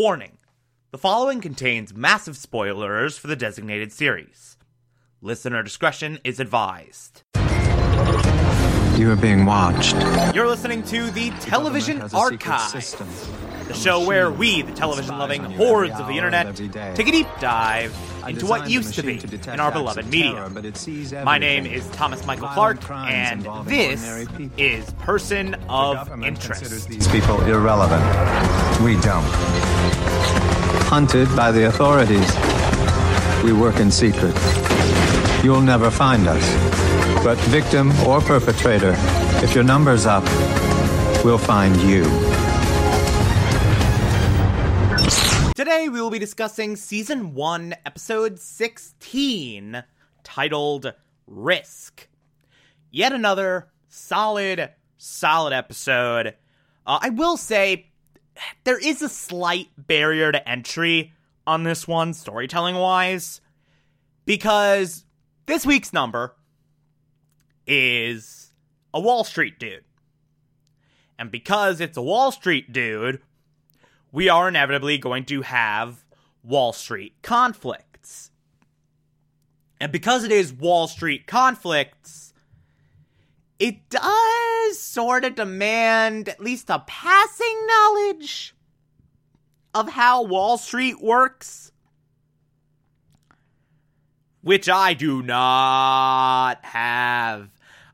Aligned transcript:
Warning 0.00 0.38
the 0.92 0.96
following 0.96 1.42
contains 1.42 1.92
massive 1.92 2.34
spoilers 2.34 3.18
for 3.18 3.26
the 3.26 3.36
designated 3.36 3.92
series. 3.92 4.56
Listener 5.20 5.62
discretion 5.62 6.18
is 6.24 6.40
advised. 6.40 7.22
You 8.96 9.10
are 9.10 9.18
being 9.20 9.44
watched. 9.44 9.94
You're 10.34 10.48
listening 10.48 10.84
to 10.84 11.10
the 11.10 11.28
Television 11.40 12.00
Archive, 12.14 12.72
the 13.68 13.74
show 13.74 14.06
where 14.06 14.30
we, 14.30 14.62
the 14.62 14.72
television 14.72 15.18
loving 15.18 15.44
hordes 15.44 16.00
of 16.00 16.06
the 16.06 16.14
internet, 16.14 16.56
take 16.96 17.08
a 17.08 17.12
deep 17.12 17.28
dive 17.38 17.94
into 18.28 18.46
what 18.46 18.68
used 18.70 18.94
to 18.94 19.02
be 19.02 19.14
machine 19.14 19.30
detect 19.30 19.54
in 19.54 19.60
our 19.60 19.72
beloved 19.72 20.04
of 20.04 20.10
media. 20.10 20.32
terror, 20.32 20.50
but 20.50 20.64
it 20.64 20.76
sees 20.76 21.12
My 21.12 21.38
name 21.38 21.66
is 21.66 21.88
Thomas 21.90 22.24
Michael 22.26 22.48
Violent 22.48 22.80
Clark, 22.80 23.10
and 23.10 23.42
this 23.66 24.26
is 24.56 24.90
Person 24.94 25.54
of 25.68 25.96
government 25.96 26.38
Interest. 26.38 26.88
these 26.88 27.08
people 27.08 27.40
irrelevant. 27.42 28.02
We 28.82 28.94
don't. 29.00 29.24
Hunted 30.88 31.34
by 31.36 31.52
the 31.52 31.66
authorities. 31.66 32.28
We 33.44 33.52
work 33.52 33.80
in 33.80 33.90
secret. 33.90 34.34
You'll 35.42 35.62
never 35.62 35.90
find 35.90 36.26
us. 36.26 37.24
But 37.24 37.38
victim 37.48 37.90
or 38.06 38.20
perpetrator, 38.20 38.94
if 39.42 39.54
your 39.54 39.64
number's 39.64 40.06
up, 40.06 40.24
we'll 41.24 41.38
find 41.38 41.76
you. 41.82 42.04
Today 45.70 45.88
we 45.88 46.00
will 46.00 46.10
be 46.10 46.18
discussing 46.18 46.74
Season 46.74 47.32
1, 47.32 47.76
Episode 47.86 48.40
16, 48.40 49.84
titled 50.24 50.92
Risk. 51.28 52.08
Yet 52.90 53.12
another 53.12 53.68
solid, 53.86 54.70
solid 54.98 55.52
episode. 55.52 56.34
Uh, 56.84 56.98
I 57.00 57.10
will 57.10 57.36
say, 57.36 57.86
there 58.64 58.80
is 58.80 59.00
a 59.00 59.08
slight 59.08 59.68
barrier 59.78 60.32
to 60.32 60.48
entry 60.48 61.12
on 61.46 61.62
this 61.62 61.86
one, 61.86 62.14
storytelling 62.14 62.74
wise, 62.74 63.40
because 64.24 65.04
this 65.46 65.64
week's 65.64 65.92
number 65.92 66.34
is 67.68 68.52
a 68.92 68.98
Wall 68.98 69.22
Street 69.22 69.60
dude. 69.60 69.84
And 71.16 71.30
because 71.30 71.80
it's 71.80 71.96
a 71.96 72.02
Wall 72.02 72.32
Street 72.32 72.72
dude, 72.72 73.22
we 74.12 74.28
are 74.28 74.48
inevitably 74.48 74.98
going 74.98 75.24
to 75.26 75.42
have 75.42 76.04
Wall 76.42 76.72
Street 76.72 77.14
conflicts. 77.22 78.30
And 79.80 79.92
because 79.92 80.24
it 80.24 80.32
is 80.32 80.52
Wall 80.52 80.88
Street 80.88 81.26
conflicts, 81.26 82.34
it 83.58 83.88
does 83.88 84.78
sort 84.78 85.24
of 85.24 85.34
demand 85.34 86.28
at 86.28 86.40
least 86.40 86.70
a 86.70 86.80
passing 86.86 87.66
knowledge 87.66 88.54
of 89.74 89.90
how 89.90 90.22
Wall 90.22 90.58
Street 90.58 91.00
works. 91.00 91.72
Which 94.42 94.68
I 94.68 94.94
do 94.94 95.22
not 95.22 96.64
have. 96.64 97.50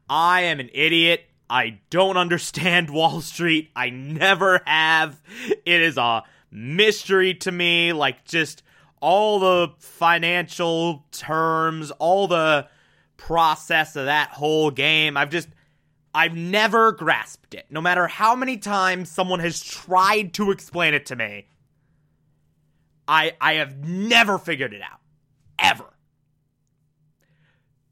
I 0.08 0.42
am 0.42 0.60
an 0.60 0.70
idiot. 0.72 1.28
I 1.48 1.80
don't 1.90 2.16
understand 2.16 2.90
Wall 2.90 3.20
Street. 3.20 3.70
I 3.76 3.90
never 3.90 4.60
have. 4.66 5.20
It 5.64 5.80
is 5.80 5.96
a 5.96 6.24
mystery 6.50 7.34
to 7.34 7.52
me. 7.52 7.92
Like, 7.92 8.24
just 8.24 8.62
all 9.00 9.38
the 9.38 9.72
financial 9.78 11.04
terms, 11.12 11.90
all 11.92 12.26
the 12.26 12.68
process 13.16 13.96
of 13.96 14.06
that 14.06 14.30
whole 14.30 14.70
game. 14.70 15.16
I've 15.16 15.30
just. 15.30 15.48
I've 16.14 16.34
never 16.34 16.92
grasped 16.92 17.52
it. 17.52 17.66
No 17.68 17.82
matter 17.82 18.06
how 18.06 18.34
many 18.34 18.56
times 18.56 19.10
someone 19.10 19.38
has 19.40 19.62
tried 19.62 20.32
to 20.34 20.50
explain 20.50 20.94
it 20.94 21.04
to 21.06 21.16
me, 21.16 21.46
I 23.06 23.32
I 23.38 23.54
have 23.54 23.86
never 23.86 24.38
figured 24.38 24.72
it 24.72 24.80
out. 24.80 25.00
Ever. 25.58 25.84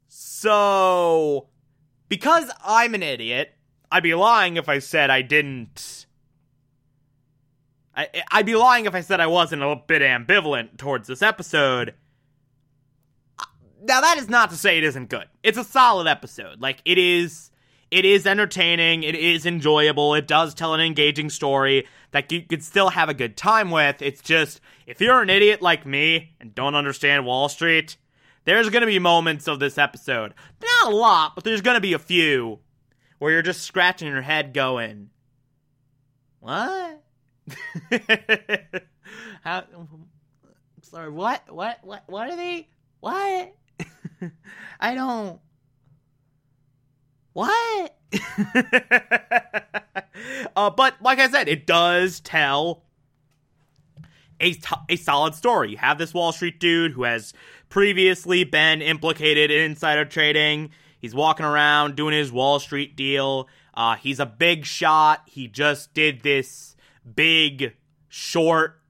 So, 0.07 1.49
because 2.09 2.49
I'm 2.63 2.93
an 2.95 3.03
idiot, 3.03 3.53
I'd 3.91 4.03
be 4.03 4.13
lying 4.13 4.57
if 4.57 4.69
I 4.69 4.79
said 4.79 5.09
I 5.09 5.21
didn't. 5.21 6.05
I, 7.95 8.09
I'd 8.31 8.45
be 8.45 8.55
lying 8.55 8.85
if 8.85 8.95
I 8.95 9.01
said 9.01 9.19
I 9.19 9.27
wasn't 9.27 9.63
a 9.63 9.75
bit 9.87 10.01
ambivalent 10.01 10.77
towards 10.77 11.07
this 11.07 11.21
episode. 11.21 11.93
Now, 13.81 14.01
that 14.01 14.17
is 14.17 14.29
not 14.29 14.49
to 14.49 14.57
say 14.57 14.77
it 14.77 14.83
isn't 14.83 15.09
good. 15.09 15.25
It's 15.43 15.57
a 15.57 15.63
solid 15.63 16.07
episode. 16.07 16.59
Like, 16.59 16.81
it 16.85 16.97
is. 16.97 17.51
It 17.91 18.03
is 18.03 18.25
entertaining. 18.25 19.03
It 19.03 19.15
is 19.15 19.45
enjoyable. 19.45 20.15
It 20.15 20.27
does 20.27 20.55
tell 20.55 20.73
an 20.73 20.81
engaging 20.81 21.29
story 21.29 21.87
that 22.11 22.31
you 22.31 22.41
could 22.41 22.63
still 22.63 22.89
have 22.89 23.09
a 23.09 23.13
good 23.13 23.37
time 23.37 23.69
with. 23.69 24.01
It's 24.01 24.21
just, 24.21 24.59
if 24.87 24.99
you're 24.99 25.21
an 25.21 25.29
idiot 25.29 25.61
like 25.61 25.85
me 25.85 26.33
and 26.41 26.53
don't 26.55 26.73
understand 26.73 27.25
Wall 27.25 27.47
Street, 27.47 27.95
there's 28.45 28.69
going 28.69 28.81
to 28.81 28.87
be 28.87 28.99
moments 28.99 29.47
of 29.47 29.59
this 29.59 29.77
episode. 29.77 30.33
A 30.85 30.89
lot, 30.89 31.33
but 31.33 31.43
there's 31.43 31.61
going 31.61 31.75
to 31.75 31.81
be 31.81 31.93
a 31.93 31.99
few 31.99 32.59
where 33.17 33.31
you're 33.31 33.41
just 33.41 33.61
scratching 33.61 34.07
your 34.07 34.21
head 34.21 34.53
going, 34.53 35.09
What? 36.39 37.01
How? 39.43 39.63
Sorry, 40.83 41.09
what? 41.09 41.51
What? 41.51 41.79
What? 41.83 42.03
What 42.05 42.29
are 42.29 42.35
they? 42.35 42.69
What? 42.99 43.55
I 44.79 44.93
don't. 44.93 45.39
What? 47.33 47.97
uh, 50.55 50.69
but 50.69 51.01
like 51.01 51.17
I 51.19 51.29
said, 51.29 51.49
it 51.49 51.65
does 51.65 52.19
tell 52.19 52.84
a, 54.39 54.53
t- 54.53 54.75
a 54.89 54.95
solid 54.95 55.35
story. 55.35 55.71
You 55.71 55.77
have 55.77 55.97
this 55.97 56.13
Wall 56.13 56.31
Street 56.31 56.59
dude 56.59 56.93
who 56.93 57.03
has 57.03 57.33
previously 57.69 58.43
been 58.43 58.81
implicated 58.81 59.51
in 59.51 59.71
insider 59.71 60.05
trading. 60.05 60.71
He's 60.99 61.15
walking 61.15 61.45
around 61.45 61.95
doing 61.95 62.13
his 62.13 62.31
Wall 62.31 62.59
Street 62.59 62.95
deal. 62.95 63.47
Uh, 63.73 63.95
he's 63.95 64.19
a 64.19 64.25
big 64.25 64.65
shot. 64.65 65.21
He 65.25 65.47
just 65.47 65.93
did 65.93 66.21
this 66.21 66.75
big 67.15 67.75
short 68.07 68.81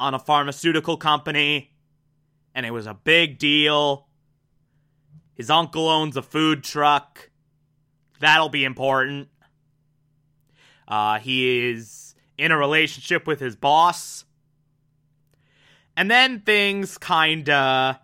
on 0.00 0.14
a 0.14 0.18
pharmaceutical 0.18 0.96
company, 0.96 1.72
and 2.54 2.64
it 2.64 2.70
was 2.70 2.86
a 2.86 2.94
big 2.94 3.38
deal. 3.38 4.06
His 5.34 5.50
uncle 5.50 5.88
owns 5.88 6.16
a 6.16 6.22
food 6.22 6.64
truck. 6.64 7.30
That'll 8.20 8.48
be 8.48 8.64
important. 8.64 9.28
Uh, 10.86 11.18
he 11.18 11.70
is 11.70 12.14
in 12.38 12.50
a 12.50 12.56
relationship 12.56 13.26
with 13.26 13.38
his 13.38 13.54
boss. 13.54 14.24
And 15.98 16.08
then 16.08 16.42
things 16.42 16.96
kinda 16.96 18.00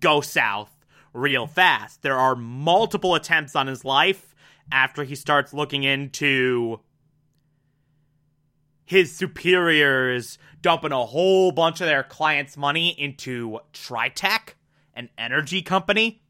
go 0.00 0.22
south 0.22 0.74
real 1.12 1.46
fast. 1.46 2.00
There 2.00 2.16
are 2.16 2.34
multiple 2.34 3.14
attempts 3.14 3.54
on 3.54 3.66
his 3.66 3.84
life 3.84 4.34
after 4.72 5.04
he 5.04 5.14
starts 5.14 5.52
looking 5.52 5.82
into 5.82 6.80
his 8.86 9.14
superiors 9.14 10.38
dumping 10.62 10.92
a 10.92 11.04
whole 11.04 11.52
bunch 11.52 11.82
of 11.82 11.86
their 11.86 12.02
clients' 12.02 12.56
money 12.56 12.98
into 12.98 13.60
Tritech, 13.74 14.54
an 14.94 15.10
energy 15.18 15.60
company. 15.60 16.22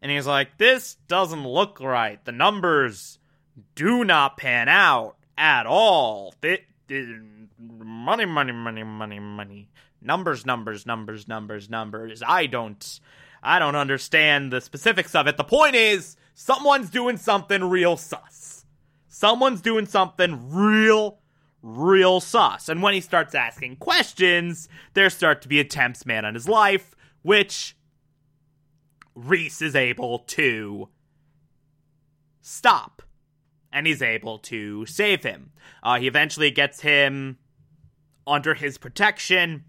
And 0.00 0.12
he's 0.12 0.28
like, 0.28 0.58
this 0.58 0.94
doesn't 1.08 1.44
look 1.44 1.80
right. 1.80 2.24
The 2.24 2.30
numbers 2.30 3.18
do 3.74 4.04
not 4.04 4.36
pan 4.36 4.68
out 4.68 5.16
at 5.36 5.66
all. 5.66 6.34
Th- 6.40 6.64
money, 7.58 8.24
money, 8.24 8.52
money, 8.52 8.82
money, 8.82 9.20
money. 9.20 9.68
Numbers, 10.00 10.44
numbers, 10.44 10.86
numbers, 10.86 11.28
numbers, 11.28 11.70
numbers. 11.70 12.22
I 12.26 12.46
don't, 12.46 13.00
I 13.42 13.58
don't 13.58 13.76
understand 13.76 14.52
the 14.52 14.60
specifics 14.60 15.14
of 15.14 15.26
it. 15.26 15.36
The 15.36 15.44
point 15.44 15.74
is, 15.74 16.16
someone's 16.34 16.90
doing 16.90 17.16
something 17.16 17.64
real 17.64 17.96
sus. 17.96 18.64
Someone's 19.08 19.60
doing 19.60 19.86
something 19.86 20.50
real, 20.50 21.18
real 21.62 22.20
sus. 22.20 22.68
And 22.68 22.82
when 22.82 22.94
he 22.94 23.00
starts 23.00 23.34
asking 23.34 23.76
questions, 23.76 24.68
there 24.94 25.10
start 25.10 25.42
to 25.42 25.48
be 25.48 25.60
attempts 25.60 26.04
made 26.04 26.24
on 26.24 26.34
his 26.34 26.48
life, 26.48 26.96
which 27.22 27.76
Reese 29.14 29.62
is 29.62 29.76
able 29.76 30.20
to 30.20 30.88
stop. 32.40 33.02
And 33.72 33.86
he's 33.86 34.02
able 34.02 34.38
to 34.40 34.84
save 34.86 35.22
him. 35.22 35.52
Uh, 35.82 35.98
he 35.98 36.06
eventually 36.06 36.50
gets 36.50 36.80
him 36.80 37.38
under 38.26 38.54
his 38.54 38.78
protection, 38.78 39.64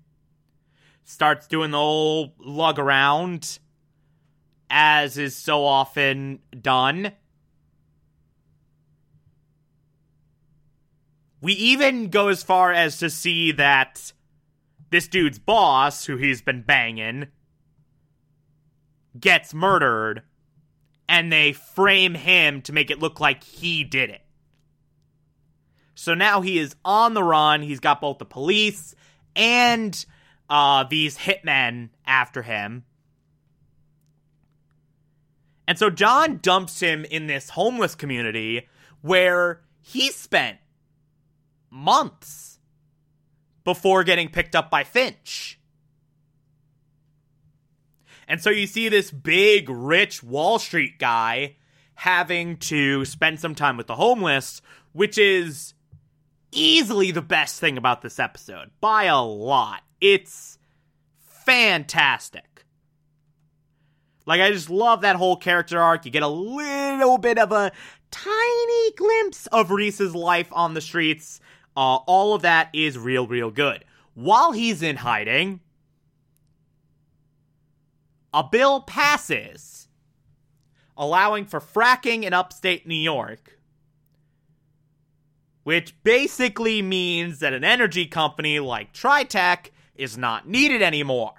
starts 1.03 1.47
doing 1.47 1.71
the 1.71 1.77
whole 1.77 2.33
lug 2.37 2.79
around, 2.79 3.59
as 4.69 5.17
is 5.17 5.35
so 5.35 5.63
often 5.63 6.39
done. 6.61 7.13
We 11.41 11.53
even 11.53 12.09
go 12.09 12.29
as 12.29 12.43
far 12.43 12.71
as 12.71 12.97
to 12.99 13.09
see 13.09 13.51
that 13.53 14.13
this 14.91 15.07
dude's 15.07 15.39
boss, 15.39 16.05
who 16.05 16.17
he's 16.17 16.41
been 16.41 16.61
banging, 16.61 17.27
gets 19.19 19.53
murdered, 19.53 20.23
and 21.07 21.31
they 21.31 21.53
frame 21.53 22.15
him 22.15 22.61
to 22.63 22.73
make 22.73 22.89
it 22.89 22.99
look 22.99 23.19
like 23.19 23.43
he 23.43 23.83
did 23.83 24.09
it. 24.09 24.21
So 25.95 26.13
now 26.13 26.41
he 26.41 26.57
is 26.57 26.75
on 26.83 27.13
the 27.13 27.23
run. 27.23 27.61
He's 27.61 27.79
got 27.79 28.01
both 28.01 28.17
the 28.17 28.25
police 28.25 28.95
and 29.35 30.05
uh, 30.49 30.83
these 30.85 31.17
hitmen 31.17 31.89
after 32.05 32.41
him. 32.41 32.85
And 35.67 35.79
so 35.79 35.89
John 35.89 36.39
dumps 36.41 36.79
him 36.79 37.05
in 37.05 37.27
this 37.27 37.49
homeless 37.49 37.95
community 37.95 38.67
where 39.01 39.61
he 39.81 40.11
spent 40.11 40.57
months 41.69 42.59
before 43.63 44.03
getting 44.03 44.29
picked 44.29 44.55
up 44.55 44.69
by 44.69 44.83
Finch. 44.83 45.59
And 48.27 48.41
so 48.41 48.49
you 48.49 48.67
see 48.67 48.89
this 48.89 49.11
big, 49.11 49.69
rich 49.69 50.23
Wall 50.23 50.59
Street 50.59 50.99
guy 50.99 51.55
having 51.95 52.57
to 52.57 53.05
spend 53.05 53.39
some 53.39 53.55
time 53.55 53.77
with 53.77 53.87
the 53.87 53.95
homeless, 53.95 54.61
which 54.93 55.17
is 55.17 55.73
easily 56.51 57.11
the 57.11 57.21
best 57.21 57.59
thing 57.59 57.77
about 57.77 58.01
this 58.01 58.19
episode 58.19 58.71
by 58.81 59.05
a 59.05 59.21
lot. 59.21 59.81
It's 59.99 60.57
fantastic. 61.19 62.65
Like, 64.25 64.41
I 64.41 64.51
just 64.51 64.69
love 64.69 65.01
that 65.01 65.17
whole 65.17 65.35
character 65.35 65.79
arc. 65.79 66.05
You 66.05 66.11
get 66.11 66.23
a 66.23 66.27
little 66.27 67.17
bit 67.17 67.37
of 67.37 67.51
a 67.51 67.71
tiny 68.09 68.91
glimpse 68.95 69.47
of 69.47 69.71
Reese's 69.71 70.15
life 70.15 70.47
on 70.51 70.73
the 70.73 70.81
streets. 70.81 71.41
Uh, 71.75 71.95
all 71.95 72.33
of 72.33 72.43
that 72.43 72.69
is 72.73 72.97
real, 72.97 73.27
real 73.27 73.51
good. 73.51 73.83
While 74.13 74.51
he's 74.51 74.81
in 74.81 74.95
hiding, 74.95 75.59
a 78.33 78.43
bill 78.43 78.81
passes 78.81 79.87
allowing 80.97 81.45
for 81.45 81.59
fracking 81.59 82.23
in 82.23 82.33
upstate 82.33 82.87
New 82.87 82.95
York, 82.95 83.57
which 85.63 85.95
basically 86.03 86.81
means 86.81 87.39
that 87.39 87.53
an 87.53 87.63
energy 87.63 88.05
company 88.05 88.59
like 88.59 88.93
Tritech 88.93 89.69
is 89.95 90.17
not 90.17 90.47
needed 90.47 90.81
anymore. 90.81 91.33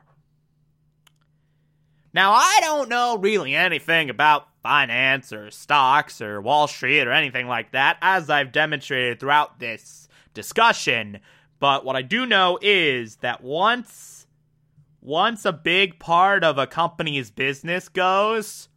Now, 2.12 2.32
I 2.32 2.58
don't 2.60 2.88
know 2.88 3.16
really 3.16 3.54
anything 3.54 4.08
about 4.08 4.46
finance 4.62 5.32
or 5.32 5.50
stocks 5.50 6.20
or 6.20 6.40
Wall 6.40 6.68
Street 6.68 7.06
or 7.06 7.12
anything 7.12 7.48
like 7.48 7.72
that, 7.72 7.98
as 8.00 8.30
I've 8.30 8.52
demonstrated 8.52 9.18
throughout 9.18 9.58
this 9.58 10.08
discussion, 10.32 11.20
but 11.58 11.84
what 11.84 11.96
I 11.96 12.02
do 12.02 12.24
know 12.24 12.58
is 12.62 13.16
that 13.16 13.42
once 13.42 14.23
once 15.04 15.44
a 15.44 15.52
big 15.52 15.98
part 15.98 16.42
of 16.42 16.56
a 16.56 16.66
company's 16.66 17.30
business 17.30 17.90
goes, 17.90 18.70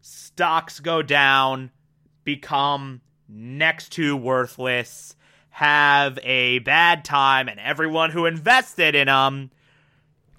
stocks 0.00 0.80
go 0.80 1.00
down, 1.00 1.70
become 2.24 3.00
next 3.28 3.92
to 3.92 4.16
worthless, 4.16 5.14
have 5.50 6.18
a 6.24 6.58
bad 6.58 7.04
time, 7.04 7.48
and 7.48 7.60
everyone 7.60 8.10
who 8.10 8.26
invested 8.26 8.96
in 8.96 9.06
them, 9.06 9.52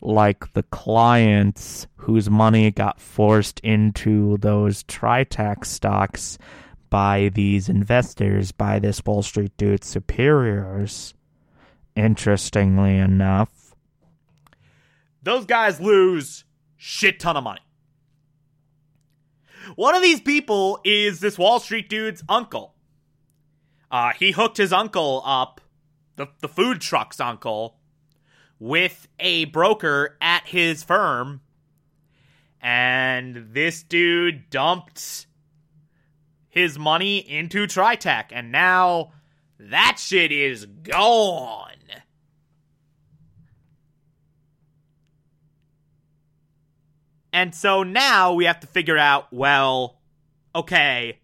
like 0.02 0.52
the 0.52 0.64
clients 0.64 1.88
whose 1.96 2.30
money 2.30 2.72
got 2.72 3.00
forced 3.00 3.62
into 3.62 4.36
those 4.40 4.84
Tritech 4.84 5.64
stocks, 5.64 6.38
by 6.96 7.28
these 7.34 7.68
investors, 7.68 8.54
by 8.54 8.80
this 8.80 9.04
Wall 9.06 9.22
Street 9.22 9.52
dude's 9.58 9.86
superiors, 9.86 11.14
interestingly 11.94 12.98
enough, 12.98 13.76
those 15.22 15.46
guys 15.46 15.82
lose 15.82 16.46
shit 16.78 17.20
ton 17.20 17.36
of 17.36 17.44
money. 17.44 17.60
One 19.76 19.94
of 19.94 20.02
these 20.02 20.22
people 20.22 20.80
is 20.86 21.20
this 21.20 21.38
Wall 21.38 21.60
Street 21.60 21.90
dude's 21.90 22.24
uncle. 22.30 22.76
Uh, 23.92 24.14
he 24.18 24.32
hooked 24.32 24.56
his 24.56 24.72
uncle 24.72 25.22
up, 25.26 25.60
the, 26.16 26.28
the 26.40 26.48
food 26.48 26.80
truck's 26.80 27.20
uncle, 27.20 27.76
with 28.58 29.10
a 29.20 29.44
broker 29.44 30.16
at 30.22 30.48
his 30.48 30.82
firm. 30.82 31.42
And 32.62 33.50
this 33.52 33.84
dude 33.84 34.50
dumped 34.50 35.28
his 36.56 36.80
money 36.80 37.18
into 37.18 37.68
Tritech, 37.68 38.28
and 38.32 38.52
now 38.52 39.12
that 39.60 39.98
shit 40.00 40.32
is 40.32 40.66
gone. 40.66 41.72
And 47.34 47.54
so 47.54 47.84
now 47.84 48.34
we 48.34 48.46
have 48.46 48.62
to 48.62 48.68
figure 48.68 48.98
out 48.98 49.28
well, 49.34 50.00
okay, 50.56 51.20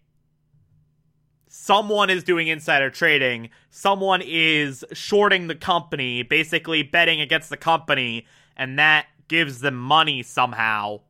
someone 1.48 2.10
is 2.10 2.22
doing 2.22 2.48
insider 2.48 2.90
trading, 2.90 3.48
someone 3.70 4.20
is 4.22 4.84
shorting 4.92 5.46
the 5.46 5.54
company, 5.54 6.22
basically 6.22 6.82
betting 6.82 7.22
against 7.22 7.48
the 7.48 7.56
company, 7.56 8.26
and 8.54 8.78
that 8.78 9.06
gives 9.28 9.60
them 9.60 9.76
money 9.76 10.22
somehow 10.22 11.00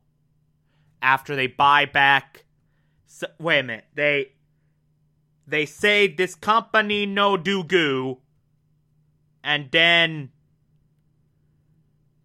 after 1.01 1.35
they 1.35 1.47
buy 1.47 1.83
back 1.83 2.45
so, 3.05 3.27
wait 3.39 3.59
a 3.59 3.63
minute. 3.63 3.85
They 3.93 4.33
they 5.45 5.65
say 5.65 6.07
this 6.07 6.35
company 6.35 7.05
no 7.05 7.37
do 7.37 7.63
goo, 7.63 8.19
and 9.43 9.69
then 9.71 10.29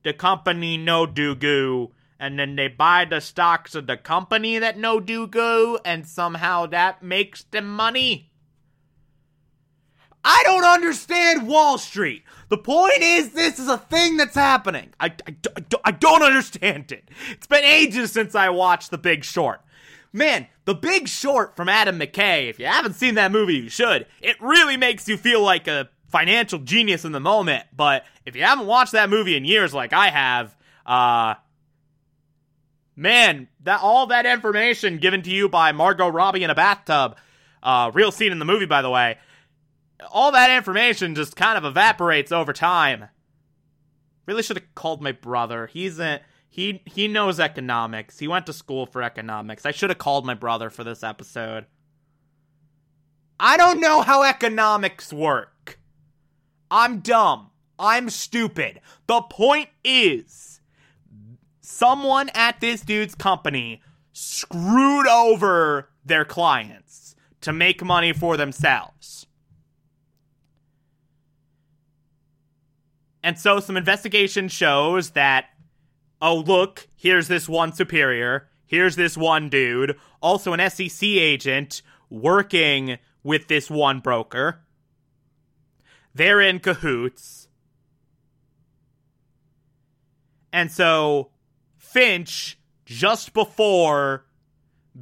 the 0.04 0.12
company 0.12 0.76
no 0.76 1.06
do 1.06 1.34
goo, 1.34 1.92
and 2.18 2.38
then 2.38 2.56
they 2.56 2.68
buy 2.68 3.04
the 3.04 3.20
stocks 3.20 3.74
of 3.74 3.86
the 3.86 3.96
company 3.96 4.58
that 4.58 4.78
no 4.78 5.00
do 5.00 5.26
goo, 5.26 5.78
and 5.84 6.06
somehow 6.06 6.66
that 6.66 7.02
makes 7.02 7.42
them 7.44 7.68
money. 7.68 8.30
I 10.24 10.42
don't 10.44 10.64
understand 10.64 11.48
Wall 11.48 11.78
Street. 11.78 12.24
The 12.48 12.58
point 12.58 13.00
is, 13.00 13.30
this 13.30 13.58
is 13.58 13.68
a 13.68 13.78
thing 13.78 14.16
that's 14.16 14.34
happening. 14.34 14.90
I, 15.00 15.06
I, 15.26 15.36
I, 15.56 15.62
I 15.86 15.90
don't 15.92 16.22
understand 16.22 16.92
it. 16.92 17.08
It's 17.30 17.46
been 17.46 17.64
ages 17.64 18.12
since 18.12 18.34
I 18.34 18.48
watched 18.50 18.90
The 18.90 18.98
Big 18.98 19.24
Short. 19.24 19.60
Man, 20.12 20.46
The 20.64 20.74
Big 20.74 21.08
Short 21.08 21.54
from 21.56 21.68
Adam 21.68 21.98
McKay, 21.98 22.48
if 22.48 22.58
you 22.58 22.66
haven't 22.66 22.94
seen 22.94 23.14
that 23.16 23.32
movie, 23.32 23.56
you 23.56 23.68
should. 23.68 24.06
It 24.20 24.40
really 24.40 24.76
makes 24.76 25.08
you 25.08 25.16
feel 25.16 25.42
like 25.42 25.68
a 25.68 25.90
financial 26.08 26.58
genius 26.58 27.04
in 27.04 27.12
the 27.12 27.20
moment, 27.20 27.64
but 27.76 28.04
if 28.24 28.34
you 28.34 28.42
haven't 28.42 28.66
watched 28.66 28.92
that 28.92 29.10
movie 29.10 29.36
in 29.36 29.44
years 29.44 29.74
like 29.74 29.92
I 29.92 30.08
have, 30.08 30.56
uh 30.86 31.34
man, 32.96 33.48
that 33.62 33.80
all 33.82 34.06
that 34.06 34.24
information 34.26 34.98
given 34.98 35.22
to 35.22 35.30
you 35.30 35.48
by 35.48 35.72
Margot 35.72 36.08
Robbie 36.08 36.44
in 36.44 36.50
a 36.50 36.54
bathtub, 36.54 37.16
uh 37.62 37.90
real 37.92 38.10
scene 38.10 38.32
in 38.32 38.38
the 38.38 38.46
movie 38.46 38.66
by 38.66 38.80
the 38.80 38.90
way. 38.90 39.18
All 40.10 40.32
that 40.32 40.50
information 40.56 41.14
just 41.14 41.36
kind 41.36 41.58
of 41.58 41.64
evaporates 41.64 42.32
over 42.32 42.54
time. 42.54 43.08
Really 44.26 44.42
should 44.42 44.56
have 44.56 44.74
called 44.74 45.02
my 45.02 45.12
brother. 45.12 45.66
He's 45.66 45.98
a 45.98 46.20
he 46.48 46.82
he 46.86 47.08
knows 47.08 47.38
economics. 47.38 48.18
He 48.18 48.28
went 48.28 48.46
to 48.46 48.52
school 48.52 48.86
for 48.86 49.02
economics. 49.02 49.66
I 49.66 49.70
should 49.70 49.90
have 49.90 49.98
called 49.98 50.26
my 50.26 50.34
brother 50.34 50.70
for 50.70 50.84
this 50.84 51.02
episode. 51.02 51.66
I 53.38 53.56
don't 53.56 53.80
know 53.80 54.00
how 54.00 54.24
economics 54.24 55.12
work. 55.12 55.78
I'm 56.70 57.00
dumb. 57.00 57.50
I'm 57.78 58.10
stupid. 58.10 58.80
The 59.06 59.20
point 59.22 59.68
is 59.84 60.60
someone 61.60 62.30
at 62.34 62.60
this 62.60 62.80
dude's 62.80 63.14
company 63.14 63.80
screwed 64.12 65.06
over 65.06 65.90
their 66.04 66.24
clients 66.24 67.14
to 67.42 67.52
make 67.52 67.84
money 67.84 68.12
for 68.12 68.36
themselves. 68.36 69.26
And 73.22 73.38
so 73.38 73.60
some 73.60 73.76
investigation 73.76 74.48
shows 74.48 75.10
that 75.10 75.46
oh, 76.20 76.36
look, 76.36 76.88
here's 76.96 77.28
this 77.28 77.48
one 77.48 77.72
superior, 77.72 78.48
here's 78.66 78.96
this 78.96 79.16
one 79.16 79.48
dude, 79.48 79.96
also 80.20 80.52
an 80.52 80.70
SEC 80.70 81.02
agent 81.02 81.82
working 82.10 82.98
with 83.22 83.48
this 83.48 83.70
one 83.70 84.00
broker. 84.00 84.60
They're 86.14 86.40
in 86.40 86.58
cahoots. 86.58 87.48
And 90.52 90.72
so 90.72 91.30
Finch, 91.76 92.58
just 92.84 93.32
before 93.32 94.24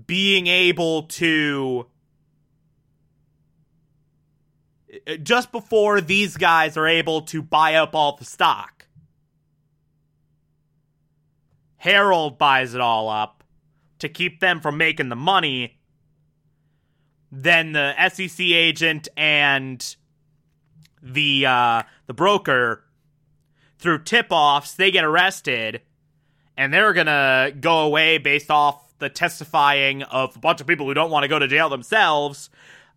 being 0.06 0.46
able 0.46 1.04
to. 1.04 1.86
Uh, 5.06 5.16
just 5.16 5.52
before 5.52 6.00
these 6.00 6.36
guys 6.36 6.76
are 6.76 6.86
able 6.86 7.22
to 7.22 7.42
buy 7.42 7.74
up 7.74 7.94
all 7.94 8.16
the 8.16 8.24
stock, 8.24 8.75
Harold 11.76 12.38
buys 12.38 12.74
it 12.74 12.80
all 12.80 13.08
up 13.08 13.44
to 13.98 14.08
keep 14.08 14.40
them 14.40 14.60
from 14.60 14.76
making 14.76 15.08
the 15.08 15.16
money. 15.16 15.78
Then 17.30 17.72
the 17.72 17.94
SEC 18.08 18.40
agent 18.40 19.08
and 19.16 19.96
the 21.02 21.46
uh, 21.46 21.82
the 22.06 22.14
broker, 22.14 22.84
through 23.78 24.04
tip-offs, 24.04 24.74
they 24.74 24.90
get 24.90 25.04
arrested, 25.04 25.82
and 26.56 26.72
they're 26.72 26.92
gonna 26.92 27.52
go 27.60 27.80
away 27.80 28.18
based 28.18 28.50
off 28.50 28.86
the 28.98 29.08
testifying 29.08 30.02
of 30.04 30.36
a 30.36 30.38
bunch 30.38 30.60
of 30.60 30.66
people 30.66 30.86
who 30.86 30.94
don't 30.94 31.10
want 31.10 31.24
to 31.24 31.28
go 31.28 31.38
to 31.38 31.46
jail 31.46 31.68
themselves. 31.68 32.48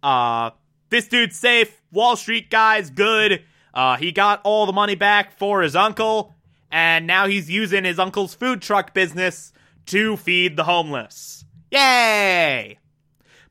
Uh, 0.01 0.51
this 0.89 1.07
dude's 1.07 1.36
safe. 1.36 1.81
Wall 1.91 2.15
Street 2.15 2.50
guy's 2.50 2.89
good. 2.89 3.43
Uh, 3.74 3.98
he 3.98 4.12
got 4.12 4.41
all 4.43 4.65
the 4.65 4.74
money 4.74 4.95
back 4.95 5.38
for 5.38 5.62
his 5.62 5.75
uncle, 5.75 6.36
and 6.72 7.08
now 7.08 7.28
he's 7.28 7.50
using 7.50 7.84
his 7.84 8.00
uncle's 8.00 8.36
food 8.36 8.62
truck 8.62 8.94
business 8.94 9.52
to 9.88 10.18
feed 10.18 10.56
the 10.56 10.66
homeless. 10.66 11.46
Yay! 11.72 12.78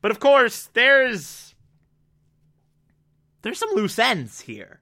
But 0.01 0.11
of 0.11 0.21
course, 0.21 0.69
there's 0.75 1.55
there's 3.43 3.59
some 3.59 3.71
loose 3.75 3.99
ends 3.99 4.41
here. 4.41 4.81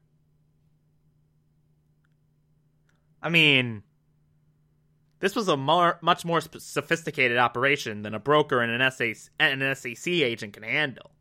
I 3.23 3.28
mean, 3.28 3.83
this 5.21 5.35
was 5.35 5.49
a 5.49 5.57
much 5.57 6.25
more 6.25 6.40
sophisticated 6.40 7.38
operation 7.38 8.02
than 8.02 8.14
a 8.14 8.21
broker 8.21 8.61
and 8.61 8.71
an, 8.71 8.90
SAC, 8.90 9.33
an 9.40 9.75
SAC 9.75 10.09
agent 10.09 10.52
can 10.52 10.62
handle. 10.62 11.12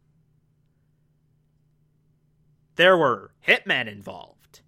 There 2.75 2.97
were 2.97 3.31
hitmen 3.47 3.87
involved, 3.87 4.61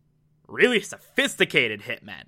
really 0.48 0.80
sophisticated 0.80 1.82
hitmen. 1.82 2.24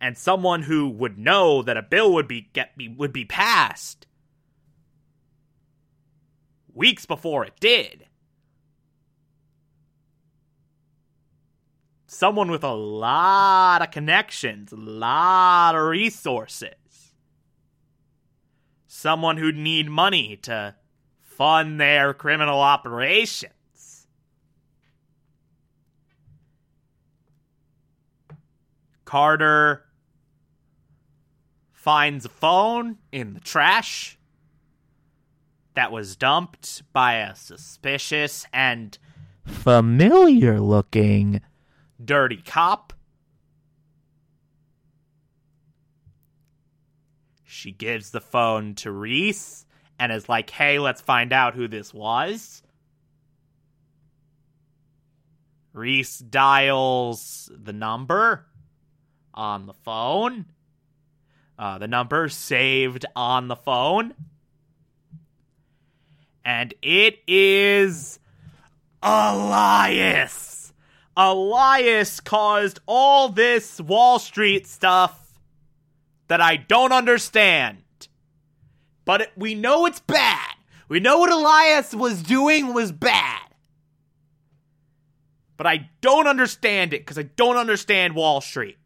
And 0.00 0.16
someone 0.16 0.62
who 0.62 0.88
would 0.88 1.18
know 1.18 1.62
that 1.62 1.76
a 1.76 1.82
bill 1.82 2.12
would 2.14 2.28
be 2.28 2.50
get 2.52 2.76
be, 2.76 2.88
would 2.88 3.12
be 3.12 3.24
passed 3.24 4.06
weeks 6.74 7.06
before 7.06 7.44
it 7.44 7.58
did. 7.58 8.06
someone 12.16 12.50
with 12.50 12.64
a 12.64 12.74
lot 12.74 13.82
of 13.82 13.90
connections, 13.90 14.72
a 14.72 14.76
lot 14.76 15.74
of 15.74 15.86
resources. 15.86 16.70
Someone 18.86 19.36
who'd 19.36 19.56
need 19.56 19.90
money 19.90 20.36
to 20.42 20.74
fund 21.20 21.78
their 21.78 22.14
criminal 22.14 22.60
operations. 22.60 23.52
Carter 29.06 29.84
finds 31.72 32.24
a 32.24 32.28
phone 32.28 32.98
in 33.12 33.32
the 33.34 33.40
trash 33.40 34.18
that 35.74 35.92
was 35.92 36.16
dumped 36.16 36.82
by 36.92 37.14
a 37.14 37.34
suspicious 37.36 38.44
and 38.52 38.98
familiar 39.44 40.60
looking 40.60 41.40
dirty 42.04 42.42
cop. 42.44 42.92
She 47.44 47.70
gives 47.70 48.10
the 48.10 48.20
phone 48.20 48.74
to 48.76 48.90
Reese 48.90 49.64
and 50.00 50.10
is 50.10 50.28
like, 50.28 50.50
hey, 50.50 50.80
let's 50.80 51.00
find 51.00 51.32
out 51.32 51.54
who 51.54 51.68
this 51.68 51.94
was. 51.94 52.62
Reese 55.72 56.18
dials 56.18 57.48
the 57.54 57.72
number 57.72 58.46
on 59.36 59.66
the 59.66 59.74
phone. 59.74 60.46
Uh, 61.58 61.78
the 61.78 61.88
number 61.88 62.28
saved 62.28 63.06
on 63.14 63.48
the 63.48 63.56
phone. 63.56 64.14
And 66.44 66.74
it 66.82 67.18
is 67.26 68.18
Elias. 69.02 70.72
Elias 71.16 72.20
caused 72.20 72.80
all 72.86 73.30
this 73.30 73.80
Wall 73.80 74.18
Street 74.18 74.66
stuff 74.66 75.18
that 76.28 76.40
I 76.40 76.56
don't 76.56 76.92
understand. 76.92 77.78
But 79.04 79.22
it, 79.22 79.32
we 79.36 79.54
know 79.54 79.86
it's 79.86 80.00
bad. 80.00 80.54
We 80.88 81.00
know 81.00 81.18
what 81.18 81.32
Elias 81.32 81.94
was 81.94 82.22
doing 82.22 82.74
was 82.74 82.92
bad. 82.92 83.40
But 85.56 85.66
I 85.66 85.88
don't 86.00 86.26
understand 86.26 86.92
it 86.92 87.00
because 87.00 87.18
I 87.18 87.22
don't 87.22 87.56
understand 87.56 88.14
Wall 88.14 88.40
Street. 88.40 88.76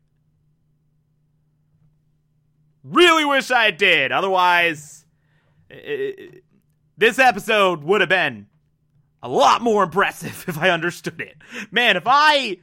Really 2.83 3.25
wish 3.25 3.51
I 3.51 3.71
did. 3.71 4.13
Otherwise, 4.13 5.05
this 5.69 7.19
episode 7.19 7.83
would 7.83 8.01
have 8.01 8.11
been 8.11 8.47
a 9.23 9.29
lot 9.29 9.63
more 9.63 9.83
impressive 9.85 10.45
if 10.49 10.59
I 10.59 10.71
understood 10.71 11.21
it. 11.21 11.37
Man, 11.71 11.97
if 11.97 12.05
I 12.07 12.59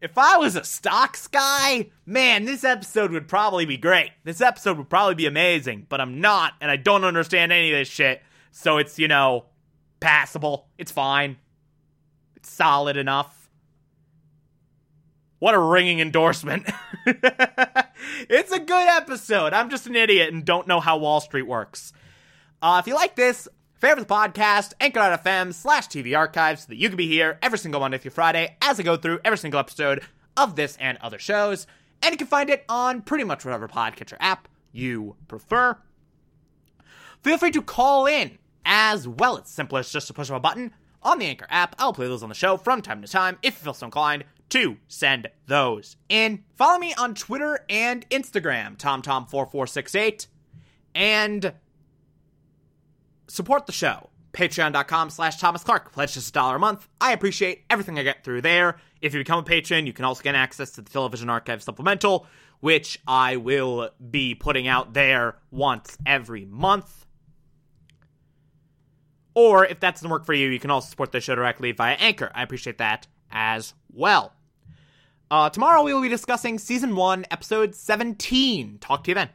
if 0.00 0.16
I 0.16 0.36
was 0.38 0.54
a 0.54 0.64
stocks 0.64 1.26
guy, 1.26 1.90
man, 2.06 2.44
this 2.44 2.64
episode 2.64 3.10
would 3.10 3.28
probably 3.28 3.66
be 3.66 3.76
great. 3.76 4.10
This 4.24 4.40
episode 4.40 4.78
would 4.78 4.88
probably 4.88 5.16
be 5.16 5.26
amazing, 5.26 5.86
but 5.88 6.00
I'm 6.00 6.20
not 6.20 6.54
and 6.60 6.70
I 6.70 6.76
don't 6.76 7.04
understand 7.04 7.52
any 7.52 7.72
of 7.72 7.78
this 7.78 7.88
shit. 7.88 8.22
So 8.50 8.78
it's, 8.78 8.98
you 8.98 9.08
know, 9.08 9.46
passable. 10.00 10.68
It's 10.78 10.92
fine. 10.92 11.36
It's 12.36 12.50
solid 12.50 12.96
enough. 12.96 13.37
What 15.38 15.54
a 15.54 15.58
ringing 15.58 16.00
endorsement. 16.00 16.68
it's 17.06 18.52
a 18.52 18.58
good 18.58 18.88
episode. 18.88 19.52
I'm 19.52 19.70
just 19.70 19.86
an 19.86 19.96
idiot 19.96 20.32
and 20.32 20.44
don't 20.44 20.66
know 20.66 20.80
how 20.80 20.98
Wall 20.98 21.20
Street 21.20 21.46
works. 21.46 21.92
Uh, 22.60 22.80
if 22.82 22.88
you 22.88 22.94
like 22.94 23.14
this, 23.14 23.48
Favorite 23.78 24.08
the 24.08 24.12
podcast, 24.12 24.72
anchor.fm 24.80 25.54
slash 25.54 25.86
TV 25.86 26.18
archives 26.18 26.62
so 26.62 26.66
that 26.70 26.78
you 26.78 26.88
can 26.88 26.96
be 26.96 27.06
here 27.06 27.38
every 27.40 27.58
single 27.58 27.80
Monday 27.80 27.98
through 27.98 28.10
Friday 28.10 28.56
as 28.60 28.80
I 28.80 28.82
go 28.82 28.96
through 28.96 29.20
every 29.24 29.38
single 29.38 29.60
episode 29.60 30.02
of 30.36 30.56
this 30.56 30.76
and 30.80 30.98
other 30.98 31.20
shows. 31.20 31.68
And 32.02 32.10
you 32.10 32.18
can 32.18 32.26
find 32.26 32.50
it 32.50 32.64
on 32.68 33.02
pretty 33.02 33.22
much 33.22 33.44
whatever 33.44 33.68
podcatcher 33.68 34.16
app 34.18 34.48
you 34.72 35.14
prefer. 35.28 35.76
Feel 37.22 37.38
free 37.38 37.52
to 37.52 37.62
call 37.62 38.06
in 38.06 38.38
as 38.64 39.06
well. 39.06 39.36
It's 39.36 39.52
simple 39.52 39.78
as 39.78 39.92
just 39.92 40.08
to 40.08 40.12
push 40.12 40.28
a 40.28 40.40
button 40.40 40.72
on 41.00 41.20
the 41.20 41.26
Anchor 41.26 41.46
app. 41.48 41.76
I'll 41.78 41.92
play 41.92 42.08
those 42.08 42.24
on 42.24 42.30
the 42.30 42.34
show 42.34 42.56
from 42.56 42.82
time 42.82 43.00
to 43.02 43.06
time 43.06 43.38
if 43.44 43.54
you 43.54 43.64
feel 43.64 43.74
so 43.74 43.86
inclined 43.86 44.24
to 44.50 44.76
send 44.88 45.28
those 45.46 45.96
in. 46.08 46.44
Follow 46.56 46.78
me 46.78 46.94
on 46.94 47.14
Twitter 47.14 47.64
and 47.68 48.08
Instagram, 48.10 48.76
TomTom4468. 48.76 50.26
And 50.94 51.52
support 53.28 53.66
the 53.66 53.72
show. 53.72 54.10
Patreon.com 54.32 55.10
slash 55.10 55.38
Thomas 55.38 55.62
Clark. 55.62 55.92
Pledge 55.92 56.14
just 56.14 56.30
a 56.30 56.32
dollar 56.32 56.56
a 56.56 56.58
month. 56.58 56.88
I 57.00 57.12
appreciate 57.12 57.64
everything 57.70 57.98
I 57.98 58.02
get 58.02 58.24
through 58.24 58.42
there. 58.42 58.76
If 59.00 59.14
you 59.14 59.20
become 59.20 59.38
a 59.38 59.42
patron, 59.42 59.86
you 59.86 59.92
can 59.92 60.04
also 60.04 60.22
get 60.22 60.34
access 60.34 60.70
to 60.72 60.82
the 60.82 60.90
Television 60.90 61.30
Archive 61.30 61.62
Supplemental, 61.62 62.26
which 62.60 63.00
I 63.06 63.36
will 63.36 63.90
be 64.10 64.34
putting 64.34 64.66
out 64.68 64.92
there 64.92 65.36
once 65.50 65.96
every 66.04 66.44
month. 66.44 67.06
Or 69.34 69.64
if 69.64 69.80
that 69.80 69.94
doesn't 69.94 70.10
work 70.10 70.24
for 70.26 70.34
you, 70.34 70.48
you 70.48 70.58
can 70.58 70.70
also 70.70 70.90
support 70.90 71.12
the 71.12 71.20
show 71.20 71.34
directly 71.34 71.72
via 71.72 71.94
Anchor. 71.94 72.32
I 72.34 72.42
appreciate 72.42 72.78
that 72.78 73.06
as 73.30 73.72
well. 73.92 74.32
Uh, 75.30 75.50
tomorrow 75.50 75.82
we 75.82 75.92
will 75.92 76.00
be 76.00 76.08
discussing 76.08 76.58
season 76.58 76.96
one, 76.96 77.26
episode 77.30 77.74
17. 77.74 78.78
Talk 78.80 79.04
to 79.04 79.10
you 79.10 79.14
then. 79.14 79.28